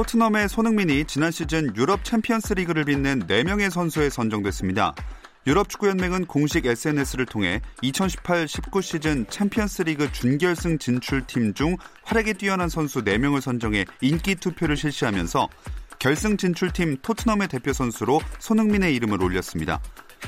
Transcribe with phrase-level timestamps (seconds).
[0.00, 4.94] 토트넘의 손흥민이 지난 시즌 유럽 챔피언스 리그를 빛낸 4명의 선수에 선정됐습니다.
[5.46, 13.04] 유럽 축구연맹은 공식 SNS를 통해 2018-19 시즌 챔피언스 리그 준결승 진출팀 중 활약이 뛰어난 선수
[13.04, 15.50] 4명을 선정해 인기 투표를 실시하면서
[15.98, 19.82] 결승 진출팀 토트넘의 대표 선수로 손흥민의 이름을 올렸습니다.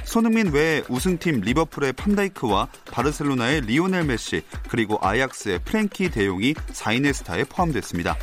[0.04, 8.18] 손흥민 외에 우승팀 리버풀의 판다이크와 바르셀로나의 리오넬 메시 그리고 아약스의 프랭키 더용이 4인의 스타에 포함됐습니다.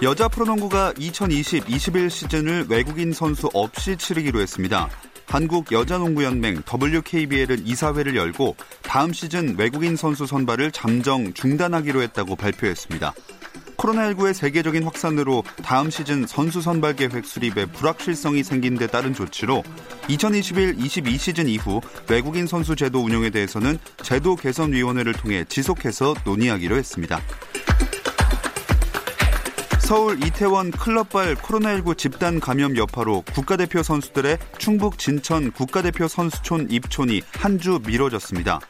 [0.00, 4.88] 여자 프로농구가 2020-21 시즌을 외국인 선수 없이 치르기로 했습니다.
[5.26, 13.12] 한국 여자농구연맹 WKBL은 이사회를 열고 다음 시즌 외국인 선수 선발을 잠정 중단하기로 했다고 발표했습니다.
[13.76, 19.64] 코로나19의 세계적인 확산으로 다음 시즌 선수 선발 계획 수립에 불확실성이 생긴 데 따른 조치로
[20.08, 27.20] 2021-22 시즌 이후 외국인 선수 제도 운영에 대해서는 제도 개선위원회를 통해 지속해서 논의하기로 했습니다.
[29.88, 37.58] 서울 이태원 클럽발 코로나19 집단 감염 여파로 국가대표 선수들의 충북 진천 국가대표 선수촌 입촌이 한
[37.58, 38.60] 주 미뤄졌습니다.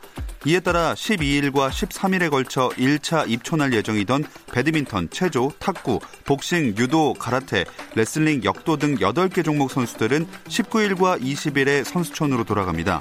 [0.46, 7.64] 이에 따라 12일과 13일에 걸쳐 1차 입촌할 예정이던 배드민턴, 체조, 탁구, 복싱, 유도, 가라테,
[7.96, 13.00] 레슬링, 역도 등 8개 종목 선수들은 19일과 20일에 선수촌으로 돌아갑니다.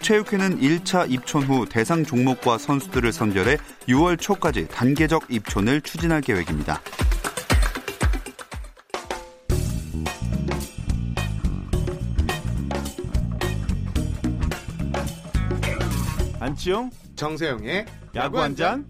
[0.00, 3.58] 체육회는 1차 입촌 후 대상 종목과 선수들을 선별해
[3.88, 6.80] 6월 초까지 단계적 입촌을 추진할 계획입니다.
[16.58, 17.86] 안치용 정세영의
[18.16, 18.84] 야구 한 잔.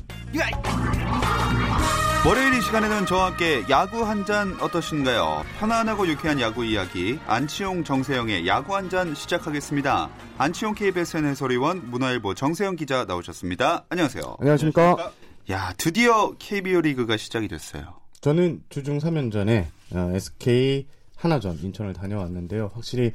[2.26, 5.44] 월요일 이 시간에는 저와 함께 야구 한 잔 어떠신가요?
[5.60, 10.08] 편안하고 유쾌한 야구 이야기 안치용 정세영의 야구 한 잔 시작하겠습니다.
[10.38, 13.84] 안치용 KBSN 해설위원 문화일보 정세영 기자 나오셨습니다.
[13.90, 14.36] 안녕하세요.
[14.40, 15.12] 안녕하십니까?
[15.50, 18.00] 야 드디어 KBO 리그가 시작이 됐어요.
[18.22, 20.86] 저는 주중 3연전에 어, SK
[21.18, 22.70] 하나전 인천을 다녀왔는데요.
[22.72, 23.12] 확실히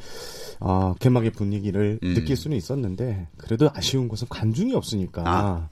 [0.59, 2.13] 어, 개막의 분위기를 음.
[2.13, 5.69] 느낄 수는 있었는데 그래도 아쉬운 것은 관중이 없으니까 아.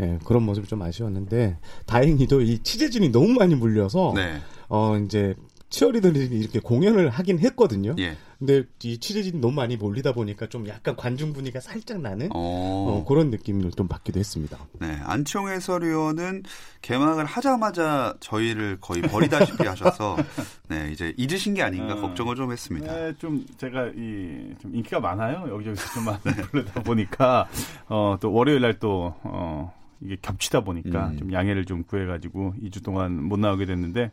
[0.00, 4.38] 예, 그런 모습이 좀 아쉬웠는데 다행히도 이 취재진이 너무 많이 몰려서 네.
[4.68, 5.36] 어 이제
[5.70, 7.96] 치어리더들이 이렇게 공연을 하긴 했거든요.
[7.98, 8.16] 예.
[8.38, 12.34] 근데 이 취재진이 너무 많이 몰리다 보니까 좀 약간 관중 분위기가 살짝 나는 어.
[12.34, 14.58] 어, 그런 느낌을 좀 받기도 했습니다.
[14.80, 14.98] 네.
[15.04, 16.42] 안치용 해설위원은
[16.82, 20.16] 개막을 하자마자 저희를 거의 버리다시피 하셔서
[20.68, 22.00] 네 이제 잊으신 게 아닌가 어.
[22.02, 22.92] 걱정을 좀 했습니다.
[22.94, 25.46] 네, 좀 제가 이 좀 인기가 많아요.
[25.48, 26.20] 여기저기서 좀 많이
[26.50, 27.48] 부르다 보니까
[27.88, 31.16] 어또 월요일 날또어 이게 겹치다 보니까 음.
[31.18, 34.10] 좀 양해를 좀 구해가지고 2주 동안 못 나오게 됐는데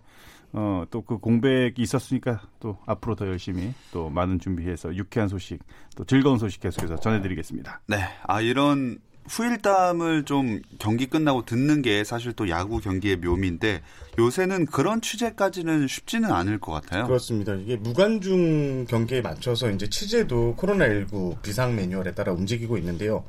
[0.53, 5.59] 어 또 그 공백이 있었으니까 또 앞으로 더 열심히 또 많은 준비해서 유쾌한 소식
[5.95, 7.81] 또 즐거운 소식 계속해서 전해드리겠습니다.
[7.87, 7.97] 네.
[8.27, 13.81] 아, 이런 후일담을 좀 경기 끝나고 듣는 게 사실 또 야구 경기의 묘미인데
[14.19, 17.05] 요새는 그런 취재까지는 쉽지는 않을 것 같아요.
[17.05, 17.53] 그렇습니다.
[17.53, 23.23] 이게 무관중 경기에 맞춰서 이제 취재도 코로나19 비상 매뉴얼에 따라 움직이고 있는데요.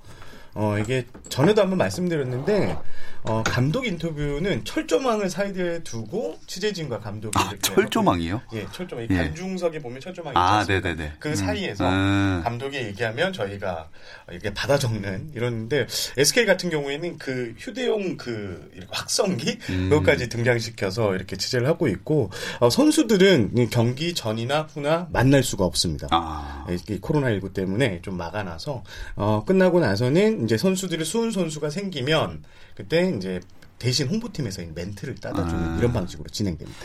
[0.55, 2.77] 어, 이게 전에도 한번 말씀드렸는데,
[3.25, 8.41] 어, 감독 인터뷰는 철조망을 사이드에 두고 취재진과 감독이 아, 철조망이요?
[8.55, 9.05] 예, 철조망.
[9.05, 9.17] 이 예.
[9.17, 10.89] 관중석에 보면 철조망이 아, 않습니까?
[10.89, 11.13] 네네네.
[11.21, 12.41] 그 사이에서 음.
[12.43, 13.89] 감독이 얘기하면 저희가
[14.29, 15.87] 이렇게 받아 적는 이런데
[16.17, 19.91] SK 같은 경우에는 그 휴대용 그 확성기 음.
[19.91, 26.09] 그것까지 등장시켜서 이렇게 취재를 하고 있고 어, 선수들은 이 경기 전이나 후나 만날 수가 없습니다.
[26.11, 26.67] 아.
[26.89, 28.83] 이 코로나 19 때문에 좀 막아놔서
[29.15, 32.43] 어, 끝나고 나서는 이제 선수들이 수훈 선수가 생기면
[32.75, 33.41] 그때 이제
[33.79, 35.79] 대신 홍보팀에서 이 멘트를 따다주는 아.
[35.79, 36.81] 이런 방식으로 진행됩니다.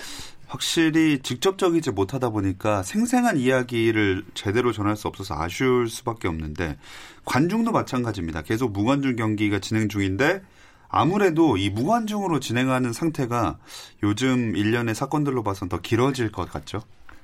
[0.48, 6.78] 확실히 직접적이지 못하다 보니까 생생한 이야기를 제대로 전할 수 없어서 아쉬울 수밖에 없는데
[7.26, 8.44] 관중도 마찬가지입니다.
[8.44, 10.42] 계속 무관중 경기가 진행 중인데
[10.88, 13.58] 아무래도 이 무관중으로 진행하는 상태가
[14.04, 16.82] 요즘 일련의 사건들로 봐선 더 길어질 것 같죠.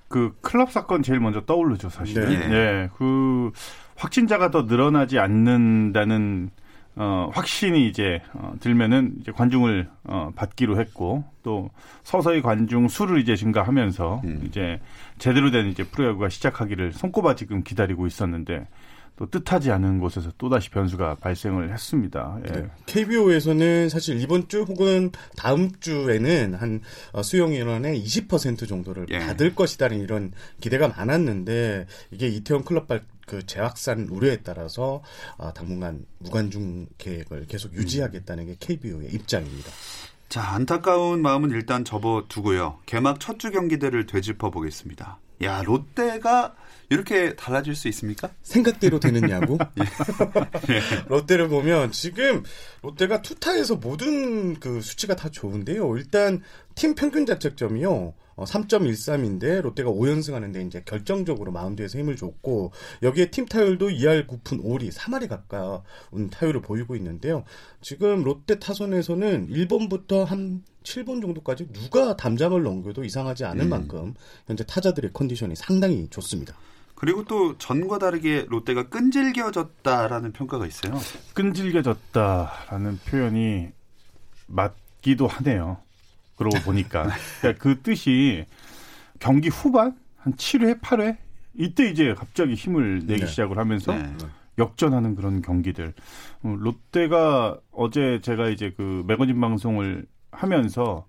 [0.09, 2.25] 그 클럽 사건 제일 먼저 떠오르죠, 사실.
[2.25, 2.47] 네.
[2.47, 2.89] 네.
[2.97, 3.51] 그
[3.95, 6.50] 확진자가 더 늘어나지 않는다는
[6.95, 11.72] 어 확신이 이제 어, 들면은 이제 관중을 어 받기로 했고 또
[12.04, 14.44] 서서히 관중 수를 이제 증가하면서 음.
[14.45, 14.80] 이제
[15.18, 18.68] 제대로 된 이제 프로야구가 시작하기를 손꼽아 지금 기다리고 있었는데
[19.16, 22.40] 또 뜻하지 않은 곳에서 또다시 변수가 발생을 했습니다.
[22.48, 22.51] 예.
[22.51, 22.68] 네.
[22.88, 26.81] KBO에서는 사실 이번 주 혹은 다음 주에는 한
[27.12, 29.19] 어, 수용 인원의 20% 정도를 예.
[29.19, 35.02] 받을 것이다는 이런 기대가 많았는데 이게 이태원 클럽발 그 재확산 우려에 따라서
[35.38, 39.72] 아, 당분간 무관중 계획을 계속 유지하겠다는 게 KBO의 입장입니다.
[40.30, 42.80] 자, 안타까운 마음은 일단 접어두고요.
[42.86, 45.20] 개막 첫 주 경기들을 되짚어 보겠습니다.
[45.44, 46.56] 야, 롯데가
[46.90, 48.30] 이렇게 달라질 수 있습니까?
[48.44, 49.58] 생각대로 되느냐고.
[50.69, 50.81] 예.
[51.08, 52.44] 롯데를 보면 지금
[52.81, 55.98] 롯데가 투타에서 모든 그 수치가 다 좋은데요.
[55.98, 56.42] 일단
[56.76, 58.14] 팀 평균 자책점이요.
[58.35, 62.71] 어, 3.13인데 롯데가 5연승 하는데 이제 결정적으로 마운드에서 힘을 줬고
[63.01, 67.44] 여기에 팀 타율도 2할 9푼 5리 3할에 가까운 타율을 보이고 있는데요.
[67.81, 73.69] 지금 롯데 타선에서는 1번부터 한 7번 정도까지 누가 담장을 넘겨도 이상하지 않을 음.
[73.69, 74.13] 만큼
[74.47, 76.56] 현재 타자들의 컨디션이 상당히 좋습니다.
[76.95, 80.94] 그리고 또 전과 다르게 롯데가 끈질겨졌다라는 평가가 있어요.
[81.33, 83.68] 끈질겨졌다라는 표현이
[84.47, 85.80] 맞기도 하네요.
[86.35, 87.09] 그러고 보니까
[87.41, 88.45] 그러니까 그 뜻이
[89.19, 91.18] 경기 후반 한 7회, 8회
[91.56, 93.27] 이때 이제 갑자기 힘을 내기 네.
[93.27, 94.12] 시작을 하면서 네.
[94.57, 95.94] 역전하는 그런 경기들.
[96.44, 101.06] 어, 롯데가 어제 제가 이제 그 매거진 방송을 하면서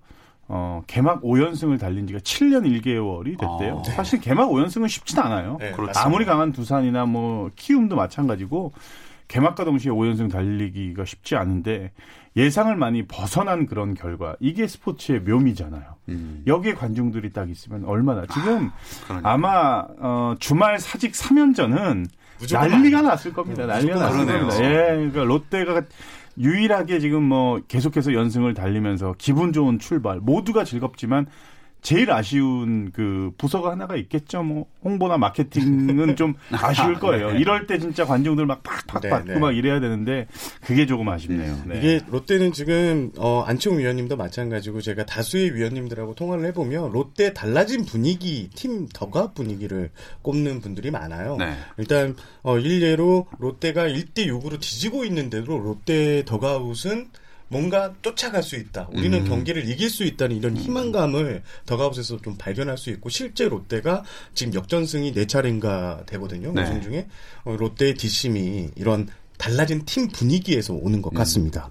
[0.46, 3.78] 어, 개막 5연승을 달린 지가 7년 1개월이 됐대요.
[3.78, 3.90] 아, 네.
[3.92, 5.56] 사실 개막 5연승은 쉽진 않아요.
[5.58, 5.72] 네.
[5.96, 8.72] 아무리 강한 두산이나 뭐 키움도 마찬가지고
[9.28, 11.92] 개막과 동시에 5연승 달리기가 쉽지 않은데
[12.36, 15.82] 예상을 많이 벗어난 그런 결과 이게 스포츠의 묘미잖아요.
[16.08, 18.70] 음, 여기에 관중들이 딱 있으면 얼마나 지금
[19.06, 19.30] 그러니까.
[19.32, 22.06] 아마 어, 주말 사직 3연전은
[22.38, 23.66] 무조건 난리가 났을 겁니다.
[23.66, 24.46] 난리가 났을 그러네요.
[24.48, 24.64] 겁니다.
[24.64, 25.82] 예, 그러니까 롯데가
[26.36, 31.26] 유일하게 지금 뭐 계속해서 연승을 달리면서 기분 좋은 출발 모두가 즐겁지만
[31.84, 34.42] 제일 아쉬운 그 부서가 하나가 있겠죠.
[34.42, 37.32] 뭐 홍보나 마케팅은 좀 아쉬울 거예요.
[37.32, 39.38] 이럴 때 진짜 관중들 막 팍팍 네, 받고 네.
[39.38, 40.26] 막 이래야 되는데
[40.62, 41.62] 그게 조금 아쉽네요.
[41.66, 41.78] 네.
[41.78, 48.48] 이게 롯데는 지금 어, 안치홍 위원님도 마찬가지고 제가 다수의 위원님들하고 통화를 해보면 롯데 달라진 분위기,
[48.54, 49.90] 팀 덕압 분위기를
[50.22, 51.36] 꼽는 분들이 많아요.
[51.36, 51.52] 네.
[51.76, 57.10] 일단 어, 일례로 롯데가 1대 6으로 뒤지고 있는데도 롯데 덕아웃은
[57.48, 58.88] 뭔가 쫓아갈 수 있다.
[58.92, 59.24] 우리는 음.
[59.28, 64.02] 경기를 이길 수 있다는 이런 희망감을 덕아웃에서 좀 발견할 수 있고 실제 롯데가
[64.34, 66.52] 지금 역전승이 네 차례인가 되거든요.
[66.52, 66.62] 네.
[66.62, 67.06] 우승 중에
[67.44, 69.08] 어, 롯데의 뒷심이 이런
[69.38, 71.70] 달라진 팀 분위기에서 오는 것 같습니다.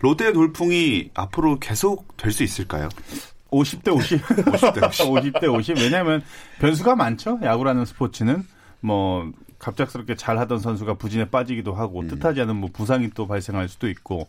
[0.00, 2.88] 롯데의 돌풍이 앞으로 계속 될 수 있을까요?
[3.50, 4.20] 50대 50.
[4.22, 5.06] 50대 50.
[5.06, 5.78] 50대 50.
[5.78, 6.22] 왜냐하면
[6.60, 7.38] 변수가 많죠.
[7.42, 8.44] 야구라는 스포츠는
[8.80, 9.30] 뭐
[9.64, 12.08] 갑작스럽게 잘하던 선수가 부진에 빠지기도 하고 음.
[12.08, 14.26] 뜻하지 않은 뭐 부상이 또 발생할 수도 있고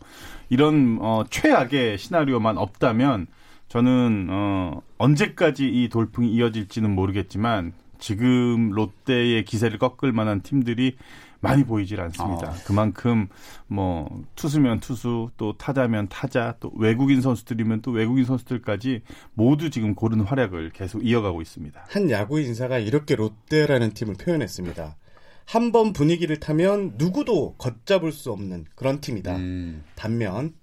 [0.48, 3.26] 이런 어 최악의 시나리오만 없다면
[3.68, 10.96] 저는 어 언제까지 이 돌풍이 이어질지는 모르겠지만 지금 롯데의 기세를 꺾을 만한 팀들이
[11.40, 12.48] 많이 보이질 않습니다.
[12.48, 12.54] 아.
[12.66, 13.28] 그만큼
[13.66, 19.02] 뭐 투수면 투수 또 타자면 타자 또 외국인 선수들이면 또 외국인 선수들까지
[19.34, 21.84] 모두 지금 고른 활약을 계속 이어가고 있습니다.
[21.88, 24.96] 한 야구 인사가 이렇게 롯데라는 팀을 표현했습니다.
[25.46, 29.36] 한 번 분위기를 타면 누구도 걷잡을 수 없는 그런 팀이다.
[29.36, 30.54] 음, 반면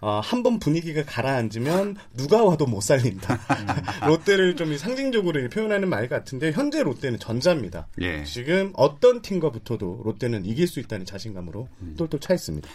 [0.00, 3.38] 어, 한 번 분위기가 가라앉으면 누가 와도 못 살린다.
[4.06, 7.86] 롯데를 좀 상징적으로 표현하는 말 같은데 현재 롯데는 전자입니다.
[8.02, 8.22] 예.
[8.24, 12.68] 지금 어떤 팀과 붙어도 롯데는 이길 수 있다는 자신감으로 똘똘 차 있습니다.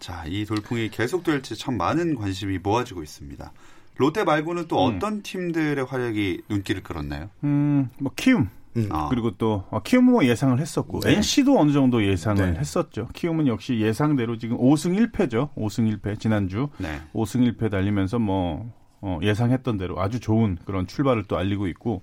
[0.00, 3.52] 자, 이 돌풍이 계속될지 참 많은 관심이 모아지고 있습니다.
[3.98, 4.96] 롯데 말고는 또 음.
[4.96, 7.30] 어떤 팀들의 활약이 눈길을 끌었나요?
[7.44, 8.88] 음, 뭐 키움 음.
[8.90, 11.16] 아, 그리고 또 어, 키움은 뭐 예상을 했었고 네.
[11.16, 12.58] NC도 어느 정도 예상을 네.
[12.58, 13.08] 했었죠.
[13.12, 15.54] 키움은 역시 예상대로 지금 5승 1패죠.
[15.54, 17.00] 5승 1패 지난주 네.
[17.12, 18.72] 5승 1패 달리면서 뭐
[19.04, 22.02] 어, 예상했던 대로 아주 좋은 그런 출발을 또 알리고 있고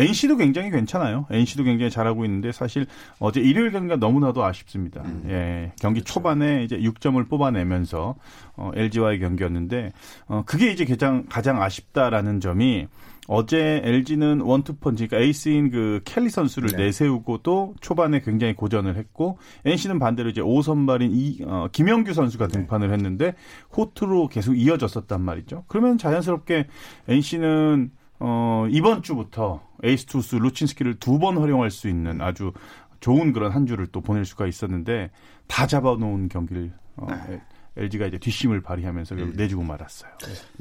[0.00, 1.26] NC도 굉장히 괜찮아요.
[1.30, 2.86] NC도 굉장히 잘하고 있는데 사실
[3.18, 5.02] 어제 일요일 경기가 너무나도 아쉽습니다.
[5.02, 5.24] 음.
[5.28, 8.16] 예, 경기 초반에 이제 6점을 뽑아내면서
[8.56, 9.92] 어, LG와의 경기였는데
[10.26, 12.88] 어, 그게 이제 가장 가장 아쉽다라는 점이
[13.32, 16.86] 어제 LG는 원투펀치, 그러니까 에이스인 그 켈리 선수를 네.
[16.86, 22.52] 내세우고 또 초반에 굉장히 고전을 했고 NC는 반대로 이제 5선발인 이, 어, 김영규 선수가 네.
[22.52, 23.34] 등판을 했는데
[23.76, 25.62] 호투로 계속 이어졌었단 말이죠.
[25.68, 26.66] 그러면 자연스럽게
[27.06, 32.52] NC는 어, 이번 주부터 에이스 투수 루친스키를 두 번 활용할 수 있는 아주
[33.00, 35.10] 좋은 그런 한 주를 또 보낼 수가 있었는데
[35.46, 37.42] 다 잡아놓은 경기를 어, 네.
[37.76, 39.32] LG가 이제 뒷심을 발휘하면서 음.
[39.36, 40.10] 내주고 말았어요.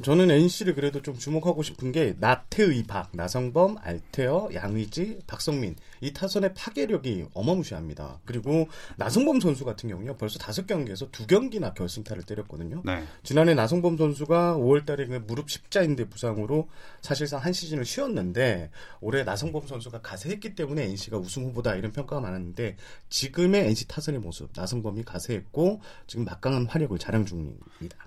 [0.04, 6.54] 저는 NC를 그래도 좀 주목하고 싶은 게 나태의 박, 나성범, 알테어, 양의지, 박성민 이 타선의
[6.54, 8.20] 파괴력이 어마무시합니다.
[8.26, 12.82] 그리고 나성범 선수 같은 경우요 벌써 다섯 경기에서 두 경기나 결승타를 때렸거든요.
[12.86, 13.04] 네.
[13.24, 16.70] 지난해 나성범 선수가 5월달에 그 무릎 십자인대 부상으로
[17.02, 18.70] 사실상 한 시즌을 쉬었는데
[19.02, 22.78] 올해 나성범 선수가 가세했기 때문에 NC가 우승 후보다 이런 평가가 많았는데
[23.10, 27.98] 지금의 NC 타선의 모습 나성범이 가세했고 지금 막강한 활약을 자랑 중입니다.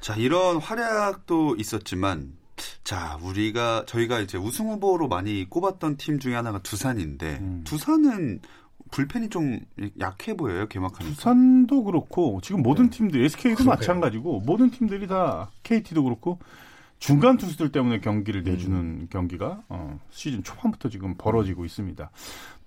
[0.00, 2.32] 자 이런 활약도 있었지만
[2.84, 7.62] 자, 우리가 저희가 이제 우승 후보로 많이 꼽았던 팀 중에 하나가 두산인데 음.
[7.64, 8.40] 두산은
[8.90, 9.58] 불펜이 좀
[9.98, 11.14] 약해 보여요 개막하니까.
[11.14, 12.96] 두산도 그렇고 지금 모든 네.
[12.96, 13.68] 팀들 SK도 그러게요.
[13.68, 16.38] 마찬가지고 모든 팀들이 다 KT도 그렇고
[16.98, 19.06] 중간 투수들 때문에 경기를 내주는 음.
[19.10, 22.10] 경기가 어, 시즌 초반부터 지금 벌어지고 있습니다.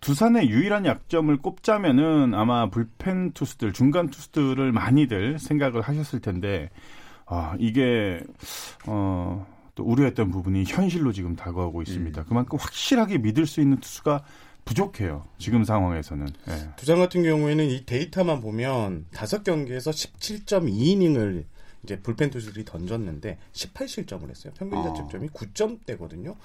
[0.01, 6.69] 두산의 유일한 약점을 꼽자면은 아마 불펜 투수들, 중간 투수들을 많이들 생각을 하셨을 텐데
[7.25, 8.21] 아, 이게
[8.87, 9.45] 어,
[9.75, 12.21] 또 우려했던 부분이 현실로 지금 다가오고 있습니다.
[12.21, 12.25] 음.
[12.27, 14.23] 그만큼 확실하게 믿을 수 있는 투수가
[14.65, 15.23] 부족해요.
[15.37, 16.27] 지금 상황에서는.
[16.27, 16.69] 네.
[16.75, 21.45] 두산 같은 경우에는 이 데이터만 보면 다섯 경기에서 17.2이닝을
[21.83, 24.53] 이제 불펜 투수들이 던졌는데 18실점을 했어요.
[24.57, 25.31] 평균 자책점이 어.
[25.31, 26.35] 9점대거든요.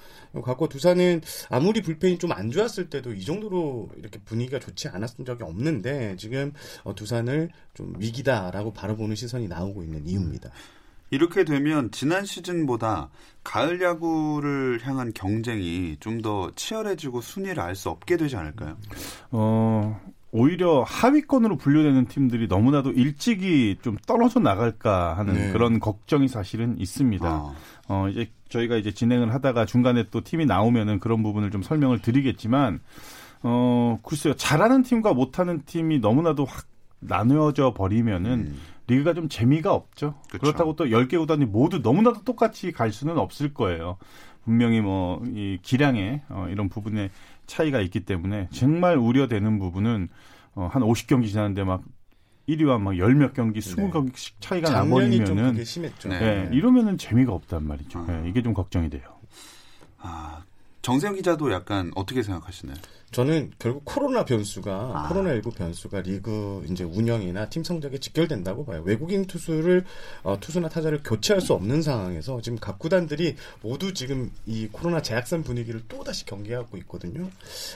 [0.43, 5.43] 과거 두산은 아무리 불펜이 좀 안 좋았을 때도 이 정도로 이렇게 분위기가 좋지 않았던 적이
[5.43, 6.51] 없는데 지금
[6.83, 10.49] 어, 두산을 좀 위기다라고 바라보는 시선이 나오고 있는 이유입니다.
[11.11, 13.09] 이렇게 되면 지난 시즌보다
[13.43, 18.75] 가을 야구를 향한 경쟁이 좀 더 치열해지고 순위를 알 수 없게 되지 않을까요?
[19.31, 20.01] 어,
[20.37, 25.51] 오히려 하위권으로 분류되는 팀들이 너무나도 일찍이 좀 떨어져 나갈까 하는 네.
[25.53, 27.25] 그런 걱정이 사실은 있습니다.
[27.25, 27.53] 아.
[27.87, 32.81] 어, 이제 저희가 이제 진행을 하다가 중간에 또 팀이 나오면은 그런 부분을 좀 설명을 드리겠지만,
[33.43, 34.33] 어, 글쎄요.
[34.33, 36.65] 잘하는 팀과 못하는 팀이 너무나도 확
[36.99, 38.59] 나누어져 버리면은 음.
[38.87, 40.15] 리그가 좀 재미가 없죠.
[40.29, 40.39] 그쵸.
[40.39, 43.95] 그렇다고 또 10개 구단이 모두 너무나도 똑같이 갈 수는 없을 거예요.
[44.43, 47.09] 분명히 뭐, 이 기량의 어, 이런 부분에
[47.47, 50.09] 차이가 있기 때문에 정말 우려되는 부분은
[50.55, 51.83] 어, 한 50경기 지났는데 막
[52.47, 54.69] 1위와 막 열 몇 경기, 20경기씩 차이가
[55.25, 55.53] 나버리면은
[56.19, 56.19] 네.
[56.19, 56.49] 네.
[56.55, 57.99] 이러면은 재미가 없단 말이죠.
[57.99, 58.05] 아.
[58.07, 59.03] 네, 이게 좀 걱정이 돼요.
[59.99, 60.43] 아,
[60.83, 62.77] 정세영 기자도 약간 어떻게 생각하시나요?
[63.15, 65.09] 저는 결국 코로나 변수가 아.
[65.09, 68.83] 코로나19 변수가 리그 이제 운영이나 팀 성적에 직결된다고 봐요.
[68.83, 69.85] 외국인 투수를
[70.23, 75.43] 어, 투수나 타자를 교체할 수 없는 상황에서 지금 각 구단들이 모두 지금 이 코로나 재확산
[75.43, 77.29] 분위기를 또 다시 경계하고 있거든요.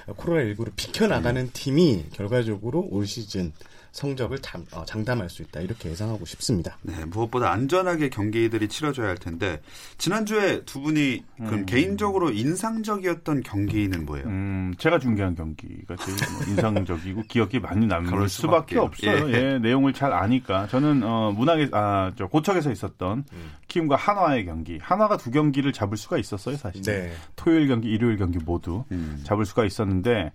[0.07, 1.49] 코로나19를 비켜 나가는 음.
[1.53, 3.53] 팀이 결과적으로 올 시즌
[3.91, 6.77] 성적을 장, 어, 장담할 수 있다 이렇게 예상하고 싶습니다.
[6.81, 9.61] 네, 무엇보다 안전하게 경기들이 치러져야 할 텐데
[9.97, 11.65] 지난주에 두 분이 그럼 음.
[11.65, 14.27] 개인적으로 인상적이었던 경기는 뭐예요?
[14.27, 19.29] 음, 제가 중계한 경기가 제일 뭐 인상적이고 기억이 많이 남을 수밖에, 수밖에 없어요.
[19.29, 19.33] 예.
[19.33, 19.59] 예.
[19.59, 23.51] 내용을 잘 아니까 저는 어, 문학에 아저 고척에서 있었던 음.
[23.67, 26.81] 키움과 한화의 경기, 한화가 두 경기를 잡을 수가 있었어요 사실.
[26.83, 27.11] 네.
[27.35, 29.21] 토요일 경기, 일요일 경기 모두 음.
[29.23, 30.31] 잡을 수가 있었는데.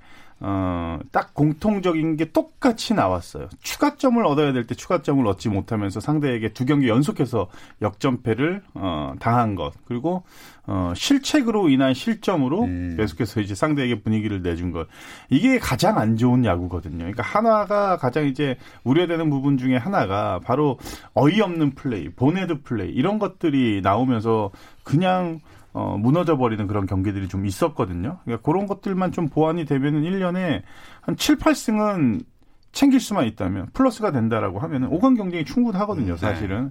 [0.46, 3.48] 어, 딱 공통적인 게 똑같이 나왔어요.
[3.62, 7.48] 추가점을 얻어야 될 때 추가점을 얻지 못하면서 상대에게 두 경기 연속해서
[7.80, 9.72] 역전패를 어, 당한 것.
[9.86, 10.22] 그리고
[10.66, 12.94] 어, 실책으로 인한 실점으로 음.
[12.98, 14.86] 계속해서 이제 상대에게 분위기를 내준 것.
[15.30, 16.98] 이게 가장 안 좋은 야구거든요.
[16.98, 20.78] 그러니까 하나가 가장 이제 우려되는 부분 중에 하나가 바로
[21.14, 24.50] 어이없는 플레이, 보네드 플레이 이런 것들이 나오면서
[24.82, 25.40] 그냥
[25.74, 28.18] 어, 무너져 버리는 그런 경기들이 좀 있었거든요.
[28.24, 30.62] 그러니까 그런 것들만 좀 보완이 되면은 1년에
[31.02, 32.24] 한 7, 8승은
[32.72, 36.16] 챙길 수만 있다면 플러스가 된다라고 하면은 5강 경쟁이 충분하거든요, 음, 네.
[36.16, 36.64] 사실은.
[36.64, 36.70] 네.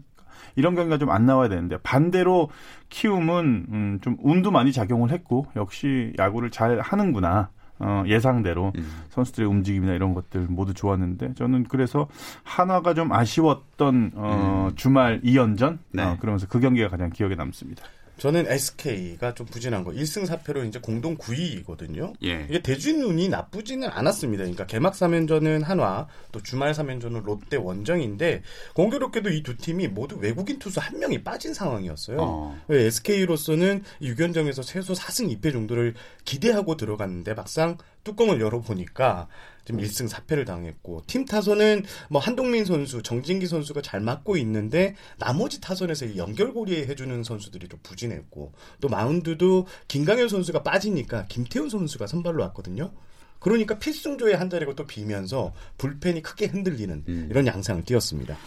[0.55, 2.49] 이런 경기가 좀 안 나와야 되는데 반대로
[2.89, 7.49] 키움은 음, 좀 운도 많이 작용을 했고 역시 야구를 잘 하는구나.
[7.79, 8.87] 어, 예상대로 음.
[9.09, 12.07] 선수들의 움직임이나 이런 것들 모두 좋았는데 저는 그래서
[12.43, 14.75] 하나가 좀 아쉬웠던 어, 음.
[14.75, 16.03] 주말 2연전 네.
[16.03, 17.83] 어, 그러면서 그 경기가 가장 기억에 남습니다.
[18.23, 19.91] 저는 SK가 좀 부진한 거.
[19.91, 22.13] 1승 4패로 이제 공동 9위거든요.
[22.23, 22.47] 예.
[22.49, 24.43] 이게 대진 운이 나쁘지는 않았습니다.
[24.43, 28.43] 그러니까 개막 3연전은 한화, 또 주말 3연전은 롯데 원정인데
[28.75, 32.17] 공교롭게도 이 두 팀이 모두 외국인 투수 한 명이 빠진 상황이었어요.
[32.21, 32.57] 어.
[32.69, 39.27] SK로서는 6연전에서 최소 4승 2패 정도를 기대하고 들어갔는데 막상 뚜껑을 열어보니까
[39.65, 45.61] 지금 1승 4패를 당했고 팀 타선은 뭐 한동민 선수, 정진기 선수가 잘 맞고 있는데 나머지
[45.61, 48.51] 타선에서 연결고리 해주는 선수들이 좀 부진했고
[48.81, 52.91] 또 마운드도 김강현 선수가 빠지니까 김태훈 선수가 선발로 왔거든요.
[53.39, 57.27] 그러니까 필승조의 한 자리가 또 비면서 불펜이 크게 흔들리는 음.
[57.29, 58.37] 이런 양상을 띄었습니다.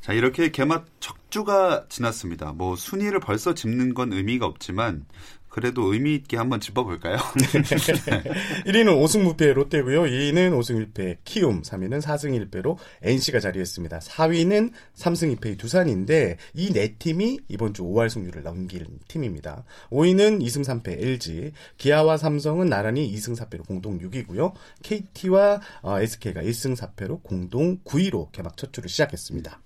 [0.00, 2.52] 자, 이렇게 개막 척주가 지났습니다.
[2.52, 5.06] 뭐 순위를 벌써 짚는 건 의미가 없지만
[5.52, 7.18] 그래도 의미 있게 한번 짚어볼까요?
[7.18, 10.04] 1위는 5승 무패의 롯데고요.
[10.04, 13.98] 2위는 5승 1패 키움, 3위는 4승 1패로 NC가 자리했습니다.
[13.98, 19.64] 4위는 3승 2패의 두산인데 이 네 팀이 이번 주 5할 승률을 넘긴 팀입니다.
[19.90, 24.54] 5위는 2승 3패 LG, 기아와 삼성은 나란히 2승 4패로 공동 6위고요.
[24.82, 29.60] KT와 어, SK가 1승 4패로 공동 9위로 개막 첫 주를 시작했습니다.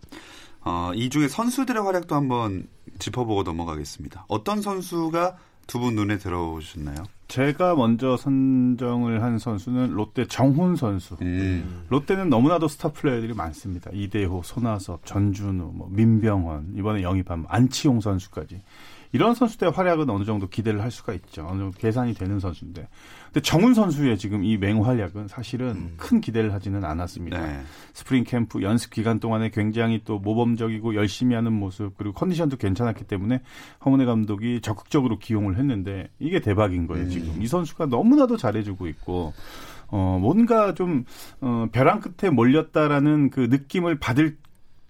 [0.62, 2.66] 어, 이 중에 선수들의 활약도 한번
[2.98, 4.24] 짚어보고 넘어가겠습니다.
[4.26, 5.36] 어떤 선수가
[5.66, 6.96] 두 분 눈에 들어오셨나요?
[7.28, 11.16] 제가 먼저 선정을 한 선수는 롯데 정훈 선수.
[11.22, 11.84] 음.
[11.88, 13.90] 롯데는 너무나도 스타 플레이어들이 많습니다.
[13.92, 18.62] 이대호, 손아섭, 전준우, 뭐 민병헌, 이번에 영입한 안치홍 선수까지.
[19.16, 21.46] 이런 선수들의 활약은 어느 정도 기대를 할 수가 있죠.
[21.48, 22.86] 어느 정도 계산이 되는 선수인데.
[23.24, 25.94] 근데 정훈 선수의 지금 이 맹활약은 사실은 음.
[25.96, 27.40] 큰 기대를 하지는 않았습니다.
[27.40, 27.62] 네.
[27.94, 33.40] 스프링 캠프 연습 기간 동안에 굉장히 또 모범적이고 열심히 하는 모습 그리고 컨디션도 괜찮았기 때문에
[33.86, 39.32] 허문회 감독이 적극적으로 기용을 했는데 이게 대박인 거예요 지금 이 선수가 너무나도 잘해주고 있고
[39.88, 41.04] 어 뭔가 좀
[41.40, 44.36] 어, 벼랑 끝에 몰렸다라는 그 느낌을 받을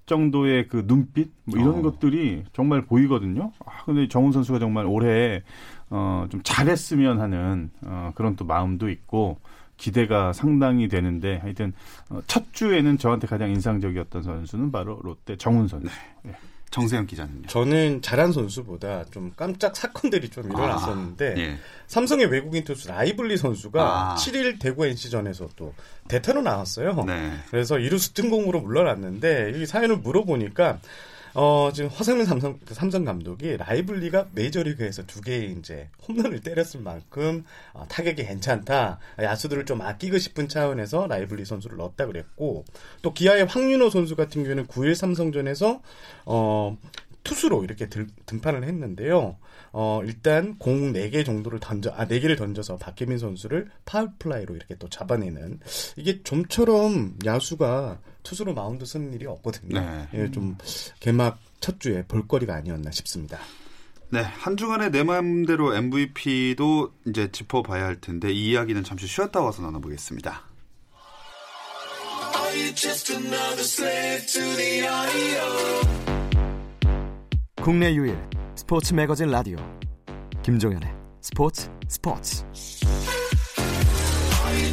[0.06, 1.82] 정도의 그 눈빛 뭐 이런 어.
[1.82, 3.52] 것들이 정말 보이거든요.
[3.66, 5.42] 아 근데 정훈 선수가 정말 올해
[5.90, 9.38] 어 좀 잘했으면 하는 어 그런 또 마음도 있고
[9.76, 11.72] 기대가 상당히 되는데 하여튼
[12.10, 15.88] 어, 첫 주에는 저한테 가장 인상적이었던 선수는 바로 롯데 정훈 선수.
[16.26, 16.34] 예.
[16.76, 17.46] 정세영 기자는요.
[17.46, 21.58] 저는 잘한 선수보다 좀 깜짝 사건들이 좀 일어났었는데 아, 예.
[21.86, 24.14] 삼성의 외국인 투수 라이블리 선수가 아.
[24.16, 25.72] 7일 대구 NC전에서 또
[26.08, 27.04] 대타로 나왔어요.
[27.06, 27.32] 네.
[27.50, 30.80] 그래서 이루수 뜬공으로 물러났는데 이 사연을 물어보니까
[31.38, 37.84] 어 지금 허삼영 삼성 삼성 감독이 라이블리가 메이저리그에서 두 개의 이제 홈런을 때렸을 만큼 어,
[37.90, 38.98] 타격이 괜찮다.
[39.20, 42.64] 야수들을 좀 아끼고 싶은 차원에서 라이블리 선수를 넣었다 그랬고
[43.02, 45.82] 또 기아의 황윤호 선수 같은 경우에는 9일 삼성전에서
[46.24, 46.78] 어
[47.26, 49.36] 투수로 이렇게 들, 등판을 했는데요.
[49.72, 55.58] 어, 일단 공 4개 정도를 던져, 아, 4개를 던져서 박해민 선수를 파울플라이로 이렇게 또 잡아내는
[55.96, 59.80] 이게 좀처럼 야수가 투수로 마운드 서는 일이 없거든요.
[59.80, 60.08] 네.
[60.14, 60.56] 예, 좀
[61.00, 63.38] 개막 첫 주에 볼거리가 아니었나 싶습니다.
[64.10, 69.62] 네, 한 주간의 내 마음대로 MVP도 이제 짚어봐야 할 텐데 이 이야기는 잠시 쉬었다 와서
[69.62, 70.44] 나눠보겠습니다.
[77.66, 78.16] 국내 유일
[78.54, 79.56] 스포츠 매거진 라디오
[80.44, 80.88] 김종현의
[81.20, 82.44] 스포츠 스포츠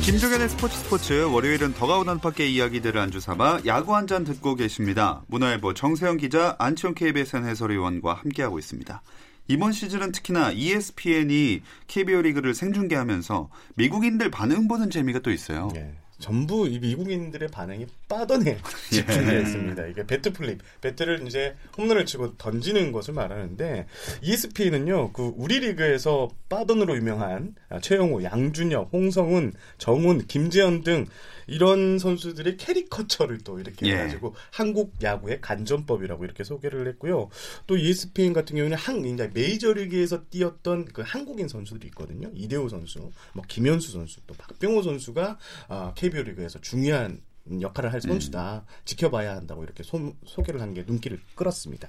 [0.03, 5.23] 김종현의 스포츠 스포츠 월요일은 더그아웃 안팎의 이야기들을 안주 삼아 야구 한 잔 듣고 계십니다.
[5.25, 9.01] 문화일보 정세영 기자 안치용 KBSN 해설위원과 함께하고 있습니다.
[9.47, 15.69] 이번 시즌은 특히나 ESPN이 KBO 리그를 생중계하면서 미국인들 반응 보는 재미가 또 있어요.
[15.75, 15.95] 예.
[16.19, 18.59] 전부 이 미국인들의 반응이 빠던에
[18.91, 19.87] 집중되어 있습니다.
[19.87, 23.87] 이게 배트 플립, 배트를 이제 홈런을 치고 던지는 것을 말하는데
[24.21, 31.07] ESPN은요, 그 우리 리그에서 빠던으로 유명한 아, 최영호, 양준혁, 홍성훈, 정훈, 김재현 등
[31.47, 33.93] 이런 선수들의 캐리커처를 또 이렇게 예.
[33.93, 37.29] 해가지고 한국 야구의 간전법이라고 이렇게 소개를 했고요.
[37.65, 42.29] 또 ESPN 같은 경우는 한 이제 메이저리그에서 뛰었던 그 한국인 선수들이 있거든요.
[42.35, 47.21] 이대호 선수, 뭐 김현수 선수, 또 박병호 선수가 아, KBO 리그에서 중요한
[47.61, 48.63] 역할을 할 선수다.
[48.85, 51.87] 지켜봐야 한다고 이렇게 소, 소개를 하는 게 눈길을 끌었습니다.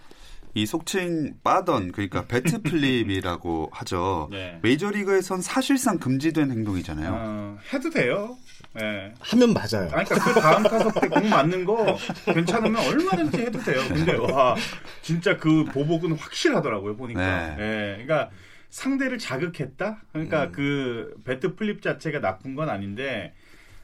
[0.57, 4.29] 이 속칭 빠던 그러니까 배트 플립이라고 하죠.
[4.31, 4.59] 네.
[4.63, 7.11] 메이저리그에선 사실상 금지된 행동이잖아요.
[7.13, 8.37] 어, 해도 돼요.
[8.81, 9.15] 예.
[9.21, 9.89] 하면 맞아요.
[9.93, 13.81] 아니, 그러니까 그 다음 타석 때 공 맞는 거 괜찮으면 얼마든지 해도 돼요.
[13.89, 14.55] 근데 와
[15.03, 17.21] 진짜 그 보복은 확실하더라고요 보니까.
[17.57, 17.57] 네.
[17.59, 18.31] 예, 그러니까
[18.71, 20.03] 상대를 자극했다.
[20.13, 23.35] 그러니까 그 배트 플립 자체가 나쁜 건 아닌데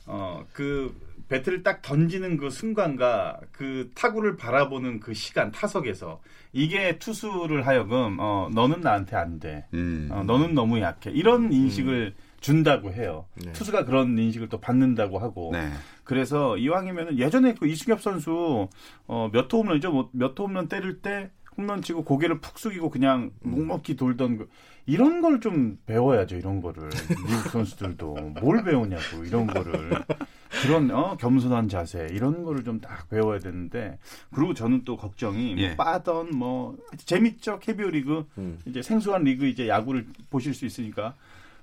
[0.06, 6.20] 어그 배트를 딱 던지는 그 순간과 그 타구를 바라보는 그 시간 타석에서
[6.52, 9.64] 이게 투수를 하여금 어 너는 나한테 안 돼.
[9.72, 10.08] 음.
[10.10, 11.10] 어, 너는 너무 약해.
[11.10, 13.26] 이런 인식을 준다고 해요.
[13.36, 13.52] 네.
[13.52, 15.50] 투수가 그런 인식을 또 받는다고 하고.
[15.52, 15.70] 네.
[16.02, 18.68] 그래서 이왕이면은 예전에 그 이승엽 선수
[19.06, 19.92] 어, 몇호 홈런이죠.
[19.92, 24.48] 뭐 몇호 홈런 때릴 때 홈런 치고 고개를 푹 숙이고 그냥 묵묵히 돌던 그,
[24.86, 26.36] 이런 걸 좀 배워야죠.
[26.36, 29.90] 이런 거를 미국 선수들도 뭘 배우냐고 이런 거를
[30.62, 33.98] 그런 어, 겸손한 자세 이런 거를 좀 딱 배워야 되는데
[34.34, 35.76] 그리고 저는 또 걱정이 뭐 예.
[35.76, 38.58] 빠던 뭐 재밌죠 KBO 리그 음.
[38.66, 41.14] 이제 생소한 리그 이제 야구를 보실 수 있으니까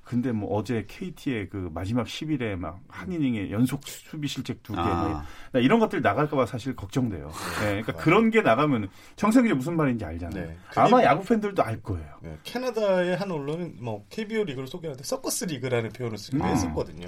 [0.08, 4.80] 근데 뭐 어제 KT의 그 마지막 10일에 막 한 이닝에 연속 수비 실책 두 개,
[4.80, 5.24] 아.
[5.52, 7.28] 나 이런 것들 나갈까봐 사실 걱정돼요.
[7.62, 10.48] 네, 그러니까 그런 게 나가면 정성이 무슨 말인지 알잖아요.
[10.48, 10.58] 네.
[10.76, 12.08] 아마 야구 팬들도 알 거예요.
[12.22, 16.50] 네, 캐나다의 한 언론은 뭐 KBO 리그를 소개하는데 서커스 리그라는 표현을 쓰기도 음.
[16.50, 17.08] 했었거든요.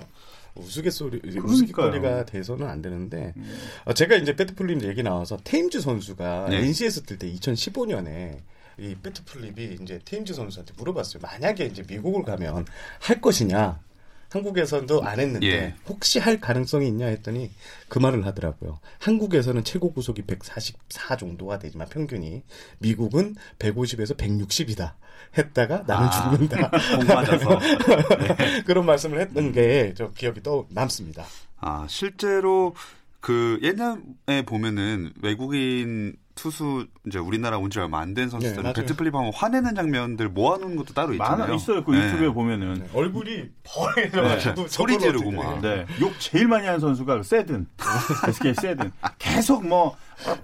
[0.56, 1.22] 우스갯소리.
[1.38, 3.34] 우스갯거리가 돼서는 안 되는데
[3.86, 6.58] 어, 제가 이제 배트플림 얘기 나와서 테임즈 선수가 네.
[6.66, 8.40] NC에서 뛸 때 2015년에
[8.80, 11.22] 이 배트 플립이 이제 테임즈 선수한테 물어봤어요.
[11.22, 12.66] 만약에 이제 미국을 가면
[13.00, 13.80] 할 것이냐?
[14.30, 15.76] 한국에서도 안 했는데 예.
[15.88, 17.52] 혹시 할 가능성이 있냐 했더니
[17.88, 18.80] 그 말을 하더라고요.
[19.00, 22.44] 한국에서는 최고 구속이 144 정도가 되지만 평균이
[22.78, 24.94] 미국은 150에서 160이다.
[25.38, 26.70] 했다가 나는 아, 죽는다.
[26.98, 27.60] 공 맞아서.
[28.66, 31.26] 그런 말씀을 했던 게저 기억이 또 남습니다.
[31.58, 32.76] 아, 실제로
[33.20, 38.74] 그 옛날에 보면은 외국인 투수 이제 우리나라 온 지 얼마 안된 네, 선수들은 맞아요.
[38.74, 41.38] 배트 플립하면 화내는 장면들 모아놓은 것도 따로 있잖아요.
[41.38, 41.84] 많아 있어요.
[41.84, 42.08] 그 네.
[42.08, 42.74] 유튜브에 보면은.
[42.76, 45.62] 네, 얼굴이 벌해져가지고 소리 지르고 막.
[45.62, 45.86] 네.
[46.02, 47.68] 욕 제일 많이 하는 선수가 그 세든.
[48.28, 48.92] SK 세든.
[49.20, 49.96] 계속 뭐,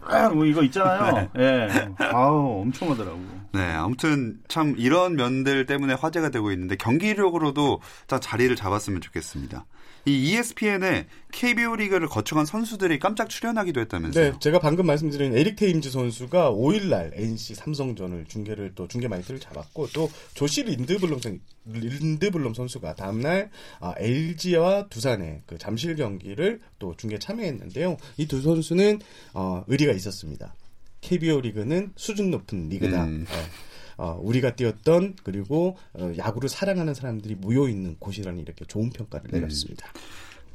[0.05, 1.29] 아, 뭐 이거 있잖아요.
[1.37, 1.67] 예.
[2.11, 3.19] 아우, 엄청 하더라고.
[3.55, 9.65] 네, 아무튼 참 이런 면들 때문에 화제가 되고 있는데 경기력으로도 딱 자리를 잡았으면 좋겠습니다.
[10.07, 14.31] 이 ESPN에 KBO 리그를 거쳐간 선수들이 깜짝 출연하기도 했다면서요.
[14.33, 19.87] 네, 제가 방금 말씀드린 에릭 테임즈 선수가 5일날 NC 삼성전을 중계를 또 중계 마이크를 잡았고
[19.93, 27.17] 또 조시 린드블럼 선 린드블럼 선수가 다음날 아, LG와 두산의 그 잠실 경기를 또 중계
[27.17, 27.97] 참여했는데요.
[28.17, 28.99] 이 두 선수는
[29.33, 30.53] 어, 의리가 있었습니다.
[31.05, 33.03] KBO 리그는 수준 높은 리그다.
[33.05, 33.25] 음.
[33.29, 33.35] 네.
[33.97, 39.39] 어, 우리가 뛰었던 그리고 어, 야구를 사랑하는 사람들이 모여 있는 곳이라니 이렇게 좋은 평가를 음.
[39.39, 39.87] 내렸습니다.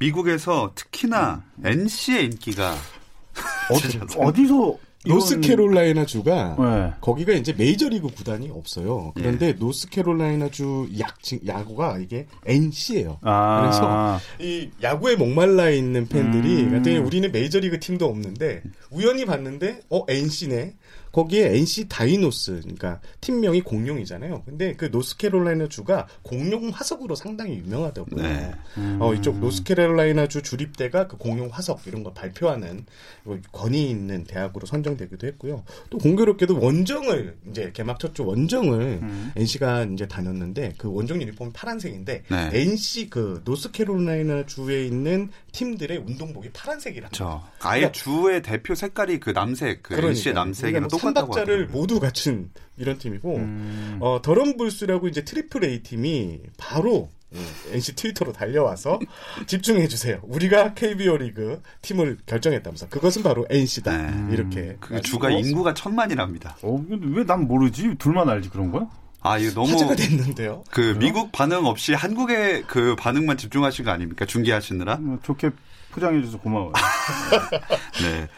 [0.00, 3.74] 미국에서 특히나 NC의 인기가 어,
[4.26, 4.78] 어디서.
[5.06, 6.92] 노스캐롤라이나 주가 네.
[7.00, 9.12] 거기가 이제 메이저리그 구단이 없어요.
[9.14, 13.18] 그런데 노스캐롤라이나 주 약, 야구가 이게 NC예요.
[13.22, 13.60] 아.
[13.62, 17.06] 그래서 이 야구에 목말라 있는 팬들이 음.
[17.06, 20.74] 우리는 메이저리그 팀도 없는데 우연히 봤는데 어 NC네.
[21.12, 24.42] 거기에 NC 다이노스 그러니까 팀명이 공룡이잖아요.
[24.44, 28.22] 근데 그 노스캐롤라이나 주가 공룡 화석으로 상당히 유명하더라고요.
[28.22, 28.52] 네.
[29.00, 32.84] 어 이쪽 노스캐롤라이나 주 주립대가 그 공룡 화석 이런 거 발표하는
[33.24, 35.64] 뭐 권위 있는 대학으로 선정되기도 했고요.
[35.88, 39.00] 또 공교롭게도 원정을 이제 개막 첫 주 원정을
[39.36, 42.50] NC가 이제 다녔는데 그 원정 유니폼이 파란색인데 네.
[42.52, 47.16] NC 그 노스캐롤라이나 주에 있는 팀들의 운동복이 파란색이랍니다.
[47.16, 51.66] 저 아예 주의 대표 색깔이 그 남색, 그 NC의 남색이랑 그러니까 삼박자를.
[51.68, 53.96] 모두 갖춘 이런 팀이고 음.
[54.00, 58.98] 어, 더럼불스라고 이제 트리플 A 팀이 바로 음, NC 트위터로 달려와서
[59.46, 60.18] 집중해 주세요.
[60.24, 64.34] 우리가 KBO 리그 팀을 결정했다면서 그것은 바로 NC다 네.
[64.34, 66.56] 이렇게 그 주가 인구가 천만이랍니다.
[66.62, 67.94] 어, 왜 난 모르지?
[67.98, 68.88] 둘만 알지 그런 거야?
[69.22, 70.64] 아, 이거 너무 화제가 됐는데요.
[70.70, 74.24] 그 미국 반응 없이 한국의 그 반응만 집중하신 거 아닙니까?
[74.24, 74.96] 중계하시느라?
[74.96, 75.50] 뭐 좋게
[75.90, 76.72] 포장해줘서 고마워요.
[78.02, 78.28] 네,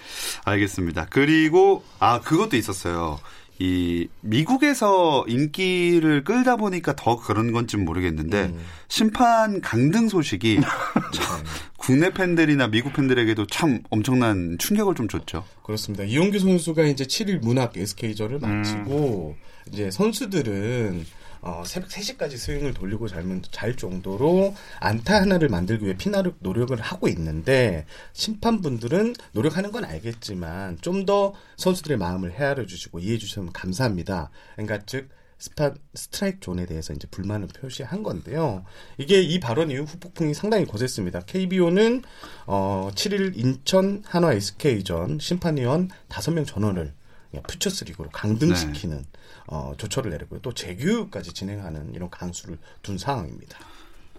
[0.45, 1.07] 알겠습니다.
[1.11, 3.19] 그리고 아 그것도 있었어요.
[3.59, 8.59] 이 미국에서 인기를 끌다 보니까 더 그런 건지 모르겠는데 음.
[8.89, 10.61] 심판 강등 소식이
[11.15, 11.45] 참
[11.77, 15.45] 국내 팬들이나 미국 팬들에게도 참 엄청난 충격을 좀 줬죠.
[15.63, 16.03] 그렇습니다.
[16.03, 19.37] 이용규 선수가 이제 7일 문학 SK전을 마치고
[19.71, 21.05] 이제 선수들은
[21.43, 27.09] 어, 새벽 3시까지 스윙을 돌리고 잘면 잘 정도로 안타 하나를 만들기 위해 피나는 노력을 하고
[27.09, 34.31] 있는데 심판분들은 노력하는 건 알겠지만 좀 더 선수들의 마음을 헤아려 주시고 이해해 주시면 감사합니다.
[34.55, 38.65] 그러니까 즉 스파, 스트라이크 존에 대해서 이제 불만을 표시한 건데요.
[38.99, 41.23] 이게 이 발언 이후 후폭풍이 상당히 거셌습니다.
[41.23, 42.03] KBO는
[42.47, 46.95] 어, 7일 인천 한화 SK전 심판위원 5명 전원을
[47.41, 49.05] 퓨처스 리그로 강등시키는
[49.47, 50.41] 어, 조처를 내렸고요.
[50.41, 53.59] 또 재교육까지 진행하는 이런 강수를 둔 상황입니다.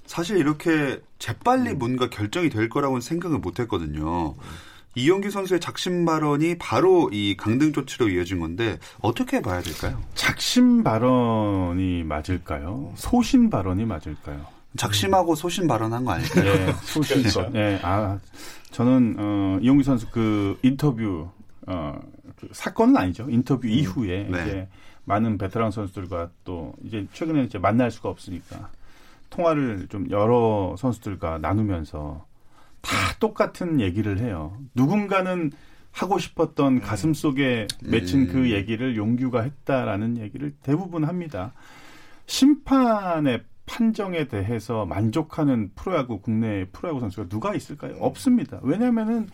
[0.06, 1.80] 사실 이렇게 재빨리 음.
[1.80, 4.36] 뭔가 결정이 될 거라고는 생각을 못 했거든요.
[4.96, 10.02] 이용규 선수의 작심 발언이 바로 이 강등 조치로 이어진 건데 어떻게 봐야 될까요?
[10.14, 12.94] 작심 발언이 맞을까요?
[12.96, 14.46] 소신 발언이 맞을까요?
[14.78, 16.46] 작심하고 소신 발언한 거 아닐까요?
[16.46, 17.24] 예, 소신.
[17.56, 18.20] 예, 아,
[18.72, 21.30] 저는, 어, 이용규 선수 그 인터뷰,
[21.68, 22.00] 어,
[22.44, 23.28] 그 사건은 아니죠.
[23.30, 24.42] 인터뷰 이후에 네.
[24.42, 24.68] 이제
[25.06, 28.70] 많은 베테랑 선수들과 또 이제 최근에 이제 만날 수가 없으니까
[29.30, 32.26] 통화를 좀 여러 선수들과 나누면서
[32.82, 34.58] 다 똑같은 얘기를 해요.
[34.76, 35.52] 누군가는
[35.92, 38.28] 하고 싶었던 가슴 속에 맺힌 음.
[38.28, 41.54] 그 얘기를 용규가 했다라는 얘기를 대부분 합니다.
[42.26, 47.96] 심판의 판정에 대해서 만족하는 프로야구 국내 프로야구 선수가 누가 있을까요?
[48.00, 48.60] 없습니다.
[48.64, 49.30] 왜냐하면은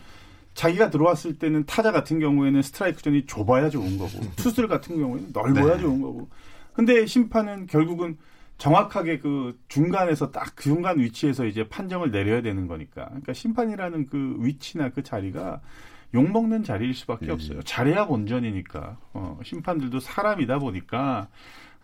[0.60, 5.76] 자기가 들어왔을 때는 타자 같은 경우에는 스트라이크 존이 좁아야 좋은 거고 투수들 같은 경우에는 넓어야
[5.76, 5.80] 네.
[5.80, 6.30] 좋은 거고
[6.74, 8.18] 근데 심판은 결국은
[8.58, 14.36] 정확하게 그 중간에서 딱 그 중간 위치에서 이제 판정을 내려야 되는 거니까 그러니까 심판이라는 그
[14.40, 15.62] 위치나 그 자리가
[16.14, 17.62] 욕 먹는 자리일 수밖에 없어요.
[17.62, 21.30] 잘해야 본전이니까 어, 심판들도 사람이다 보니까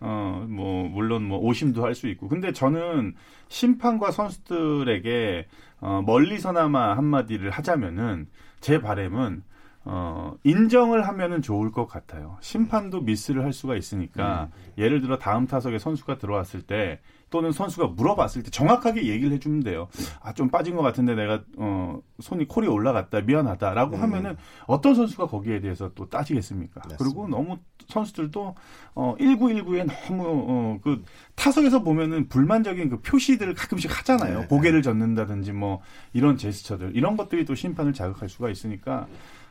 [0.00, 2.28] 어, 뭐, 물론 뭐, 오심도 할 수 있고.
[2.28, 3.14] 근데 저는
[3.48, 5.46] 심판과 선수들에게,
[5.80, 8.28] 어, 멀리서나마 한마디를 하자면은,
[8.60, 9.42] 제 바램은,
[9.88, 12.36] 어, 인정을 하면은 좋을 것 같아요.
[12.40, 14.72] 심판도 미스를 할 수가 있으니까 음.
[14.78, 16.98] 예를 들어 다음 타석에 선수가 들어왔을 때
[17.30, 19.88] 또는 선수가 물어봤을 때 정확하게 얘기를 해주면 돼요.
[20.20, 23.20] 아, 좀 빠진 것 같은데 내가, 어, 손이 콜이 올라갔다.
[23.20, 24.02] 미안하다 라고 음.
[24.02, 26.80] 하면은 어떤 선수가 거기에 대해서 또 따지겠습니까?
[26.84, 27.04] 맞습니다.
[27.04, 28.54] 그리고 너무 선수들도,
[28.94, 31.02] 어, 1919에 너무, 어, 그
[31.34, 34.40] 타석에서 보면은 불만적인 그 표시들을 가끔씩 하잖아요.
[34.40, 34.46] 네.
[34.46, 35.80] 고개를 젓는다든지 뭐
[36.12, 36.92] 이런 제스처들.
[36.94, 39.06] 이런 것들이 또 심판을 자극할 수가 있으니까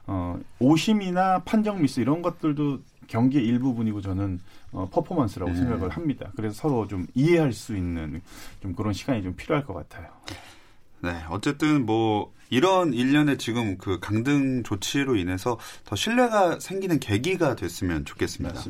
[0.07, 4.39] 어, 오심이나 판정 미스 이런 것들도 경기의 일부분이고 저는
[4.71, 5.57] 어, 퍼포먼스라고 네.
[5.57, 6.31] 생각을 합니다.
[6.35, 8.21] 그래서 서로 좀 이해할 수 있는
[8.61, 10.07] 좀 그런 시간이 좀 필요할 것 같아요.
[11.01, 18.05] 네, 어쨌든 뭐 이런 일련의 지금 그 강등 조치로 인해서 더 신뢰가 생기는 계기가 됐으면
[18.05, 18.61] 좋겠습니다.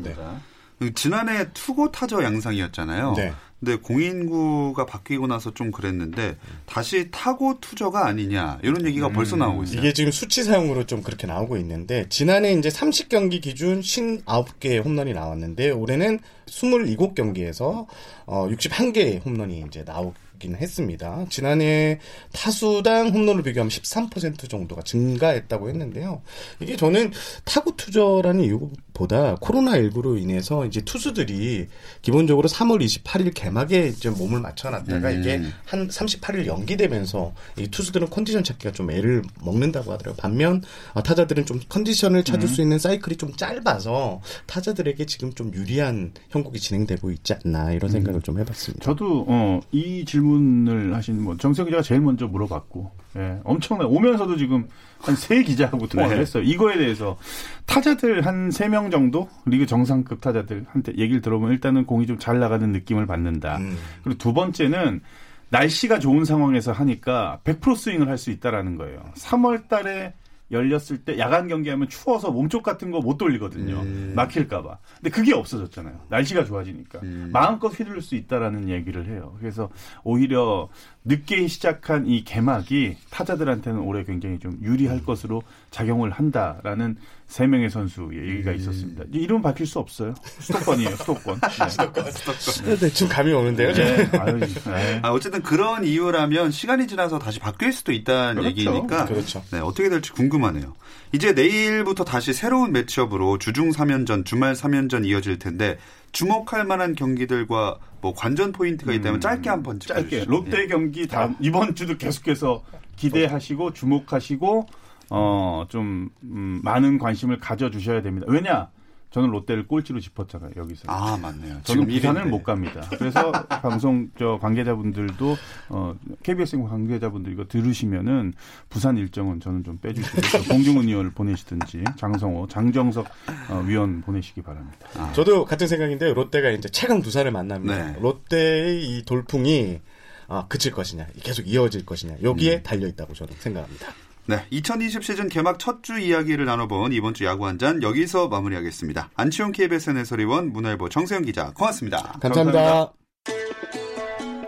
[0.79, 3.13] 그 지난해 투고 타저 양상이었잖아요.
[3.15, 3.33] 네.
[3.65, 9.79] 근데 공인구가 바뀌고 나서 좀 그랬는데 다시 타고 투저가 아니냐 이런 얘기가 벌써 나오고 있어요.
[9.79, 15.71] 이게 지금 수치 사용으로 좀 그렇게 나오고 있는데 지난해 이제 30경기 기준 59개의 홈런이 나왔는데
[15.71, 17.87] 올해는 27경기에서
[18.27, 21.25] 어 61개의 홈런이 이제 나오긴 했습니다.
[21.29, 21.99] 지난해
[22.33, 26.21] 타수당 홈런을 비교하면 13% 정도가 증가했다고 했는데요.
[26.59, 27.11] 이게 저는
[27.45, 31.67] 타구 투저라는 이유 보다 코로나19로 인해서 이제 투수들이
[32.01, 35.19] 기본적으로 3월 28일 개막에 이제 몸을 맞춰놨다가 음.
[35.19, 40.17] 이게 한 38일 연기되면서 이 투수들은 컨디션 찾기가 좀 애를 먹는다고 하더라고요.
[40.17, 46.13] 반면 어, 타자들은 좀 컨디션을 찾을 수 있는 사이클이 좀 짧아서 타자들에게 지금 좀 유리한
[46.29, 48.83] 형국이 진행되고 있지 않나 이런 생각을 좀 해봤습니다.
[48.83, 54.67] 저도 어, 이 질문을 하신 뭐 정세영 기자가 제일 먼저 물어봤고 예, 엄청나 오면서도 지금
[54.99, 56.21] 한 세 기자하고 통화를 네.
[56.21, 56.43] 했어요.
[56.43, 57.17] 이거에 대해서
[57.65, 62.71] 타자들 한 세 명 정도 리그 정상급 타자들한테 얘기를 들어보면 일단은 공이 좀 잘 나가는
[62.71, 63.57] 느낌을 받는다.
[63.57, 63.77] 음.
[64.03, 65.01] 그리고 두 번째는
[65.49, 69.03] 날씨가 좋은 상황에서 하니까 100% 스윙을 할 수 있다라는 거예요.
[69.15, 70.13] 3월 달에
[70.51, 73.81] 열렸을 때 야간 경기하면 추워서 몸쪽 같은 거 못 돌리거든요.
[73.81, 74.13] 음.
[74.15, 74.77] 막힐까봐.
[74.97, 75.99] 근데 그게 없어졌잖아요.
[76.09, 76.99] 날씨가 좋아지니까.
[77.03, 77.29] 음.
[77.33, 79.35] 마음껏 휘둘릴 수 있다라는 얘기를 해요.
[79.39, 79.69] 그래서
[80.03, 80.69] 오히려
[81.03, 88.09] 늦게 시작한 이 개막이 타자들한테는 올해 굉장히 좀 유리할 것으로 작용을 한다라는 세 명의 선수
[88.13, 88.55] 얘기가 음.
[88.55, 89.03] 있었습니다.
[89.11, 90.13] 이름 밝힐 수 없어요.
[90.39, 91.39] 수도권이에요, 수도권.
[92.65, 92.77] 네.
[92.77, 93.73] 대충 감이 오는데요.
[93.73, 94.09] 네.
[94.19, 94.99] 아유, 네.
[95.01, 98.47] 아, 어쨌든 그런 이유라면 시간이 지나서 다시 바뀔 수도 있다는 그렇죠.
[98.49, 99.43] 얘기니까 그렇죠.
[99.51, 100.75] 네, 어떻게 될지 궁금하네요.
[101.11, 105.77] 이제 내일부터 다시 새로운 매치업으로 주중 3연전, 주말 3연전 이어질 텐데
[106.11, 110.25] 주목할 만한 경기들과 뭐 관전 포인트가 있다면 짧게 한번 음, 짧게.
[110.25, 110.67] 롯데 예.
[110.67, 112.63] 경기 다음 이번 주도 계속해서
[112.95, 114.67] 기대하시고 주목하시고
[115.09, 118.27] 어 좀 음, 많은 관심을 가져주셔야 됩니다.
[118.29, 118.69] 왜냐?
[119.11, 120.83] 저는 롯데를 꼴찌로 짚었잖아요 여기서.
[120.91, 121.61] 아 맞네요.
[121.63, 122.29] 저는 지금 부산을 일인데.
[122.29, 122.81] 못 갑니다.
[122.97, 125.37] 그래서 방송 저 관계자분들도
[125.69, 128.33] 어 KBS 관계자분들 이거 들으시면은
[128.67, 133.07] 부산 일정은 저는 좀 빼주시고 저 봉중훈 의원을 보내시든지 장성호, 장정석
[133.49, 134.77] 어, 위원 보내시기 바랍니다.
[134.97, 137.91] 아, 저도 같은 생각인데 롯데가 이제 최강 두산을 만납니다.
[137.93, 137.99] 네.
[137.99, 139.79] 롯데의 이 돌풍이
[140.27, 142.23] 아, 그칠 것이냐, 계속 이어질 것이냐, 음.
[142.23, 143.93] 여기에 달려 있다고 저는 생각합니다.
[144.27, 149.09] 네, 2020 시즌 개막 첫 주 이야기를 나눠본 이번 주 야구 한 잔 여기서 마무리하겠습니다.
[149.15, 152.17] 안치홍 KBSN 해설위원 문화일보 정세영 기자 고맙습니다.
[152.21, 152.91] 감사합니다.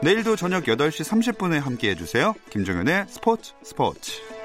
[0.01, 1.03] 내일도 저녁 8시
[1.37, 2.33] 30분에 함께 해 주세요.
[2.49, 4.36] 김정현의 스포츠 스포츠.